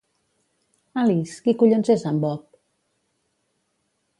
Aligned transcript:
Alice, 1.01 1.35
qui 1.47 1.55
collons 1.59 1.91
és 1.97 2.07
en 2.13 2.19
Bob? 2.25 2.59